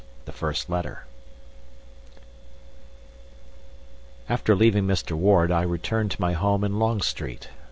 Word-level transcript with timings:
THE 0.25 0.31
FIRST 0.31 0.67
LETTER 0.67 1.05
After 4.27 4.55
leaving 4.55 4.87
Mr. 4.87 5.11
Ward 5.11 5.51
I 5.51 5.61
returned 5.61 6.09
to 6.09 6.21
my 6.21 6.33
home 6.33 6.63
in 6.63 6.79
Long 6.79 7.01
Street. 7.01 7.51